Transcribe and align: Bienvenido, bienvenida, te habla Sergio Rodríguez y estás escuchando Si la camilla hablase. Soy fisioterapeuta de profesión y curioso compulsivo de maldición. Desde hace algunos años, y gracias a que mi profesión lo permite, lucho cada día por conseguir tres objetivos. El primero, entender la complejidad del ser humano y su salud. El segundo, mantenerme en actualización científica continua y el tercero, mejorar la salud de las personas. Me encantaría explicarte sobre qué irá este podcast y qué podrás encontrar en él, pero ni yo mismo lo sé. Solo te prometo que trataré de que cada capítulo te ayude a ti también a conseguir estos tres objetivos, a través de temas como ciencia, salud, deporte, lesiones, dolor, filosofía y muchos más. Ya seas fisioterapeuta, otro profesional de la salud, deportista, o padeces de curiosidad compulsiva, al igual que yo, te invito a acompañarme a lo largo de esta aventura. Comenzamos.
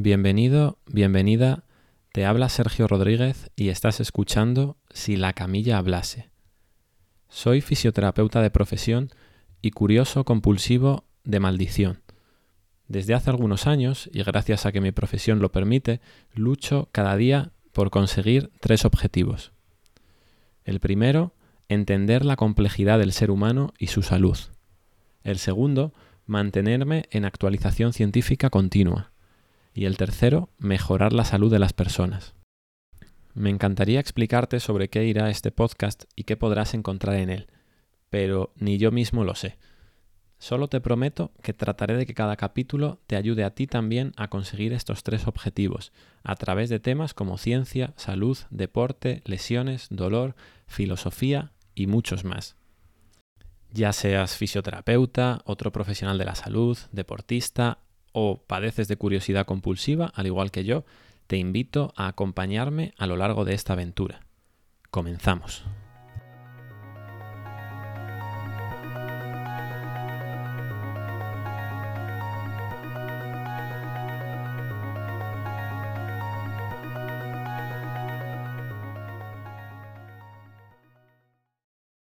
Bienvenido, 0.00 0.78
bienvenida, 0.86 1.64
te 2.12 2.24
habla 2.24 2.48
Sergio 2.50 2.86
Rodríguez 2.86 3.50
y 3.56 3.70
estás 3.70 3.98
escuchando 3.98 4.76
Si 4.90 5.16
la 5.16 5.32
camilla 5.32 5.76
hablase. 5.76 6.30
Soy 7.28 7.60
fisioterapeuta 7.60 8.40
de 8.40 8.50
profesión 8.52 9.10
y 9.60 9.72
curioso 9.72 10.22
compulsivo 10.22 11.02
de 11.24 11.40
maldición. 11.40 12.00
Desde 12.86 13.12
hace 13.14 13.30
algunos 13.30 13.66
años, 13.66 14.08
y 14.12 14.22
gracias 14.22 14.66
a 14.66 14.70
que 14.70 14.80
mi 14.80 14.92
profesión 14.92 15.40
lo 15.40 15.50
permite, 15.50 16.00
lucho 16.32 16.88
cada 16.92 17.16
día 17.16 17.50
por 17.72 17.90
conseguir 17.90 18.52
tres 18.60 18.84
objetivos. 18.84 19.50
El 20.62 20.78
primero, 20.78 21.34
entender 21.68 22.24
la 22.24 22.36
complejidad 22.36 23.00
del 23.00 23.12
ser 23.12 23.32
humano 23.32 23.74
y 23.80 23.88
su 23.88 24.02
salud. 24.02 24.38
El 25.24 25.40
segundo, 25.40 25.92
mantenerme 26.24 27.06
en 27.10 27.24
actualización 27.24 27.92
científica 27.92 28.48
continua 28.48 29.10
y 29.78 29.86
el 29.86 29.96
tercero, 29.96 30.48
mejorar 30.58 31.12
la 31.12 31.24
salud 31.24 31.52
de 31.52 31.60
las 31.60 31.72
personas. 31.72 32.34
Me 33.32 33.48
encantaría 33.48 34.00
explicarte 34.00 34.58
sobre 34.58 34.90
qué 34.90 35.04
irá 35.04 35.30
este 35.30 35.52
podcast 35.52 36.02
y 36.16 36.24
qué 36.24 36.36
podrás 36.36 36.74
encontrar 36.74 37.14
en 37.14 37.30
él, 37.30 37.46
pero 38.10 38.52
ni 38.56 38.78
yo 38.78 38.90
mismo 38.90 39.22
lo 39.22 39.36
sé. 39.36 39.56
Solo 40.38 40.66
te 40.66 40.80
prometo 40.80 41.30
que 41.42 41.52
trataré 41.52 41.96
de 41.96 42.06
que 42.06 42.14
cada 42.14 42.34
capítulo 42.34 42.98
te 43.06 43.14
ayude 43.14 43.44
a 43.44 43.54
ti 43.54 43.68
también 43.68 44.14
a 44.16 44.26
conseguir 44.26 44.72
estos 44.72 45.04
tres 45.04 45.28
objetivos, 45.28 45.92
a 46.24 46.34
través 46.34 46.70
de 46.70 46.80
temas 46.80 47.14
como 47.14 47.38
ciencia, 47.38 47.94
salud, 47.94 48.36
deporte, 48.50 49.22
lesiones, 49.26 49.86
dolor, 49.90 50.34
filosofía 50.66 51.52
y 51.76 51.86
muchos 51.86 52.24
más. 52.24 52.56
Ya 53.70 53.92
seas 53.92 54.34
fisioterapeuta, 54.34 55.40
otro 55.44 55.70
profesional 55.70 56.18
de 56.18 56.24
la 56.24 56.34
salud, 56.34 56.76
deportista, 56.90 57.78
o 58.12 58.42
padeces 58.46 58.88
de 58.88 58.96
curiosidad 58.96 59.46
compulsiva, 59.46 60.12
al 60.14 60.26
igual 60.26 60.50
que 60.50 60.64
yo, 60.64 60.84
te 61.26 61.36
invito 61.36 61.92
a 61.96 62.08
acompañarme 62.08 62.94
a 62.96 63.06
lo 63.06 63.16
largo 63.16 63.44
de 63.44 63.54
esta 63.54 63.74
aventura. 63.74 64.20
Comenzamos. 64.90 65.64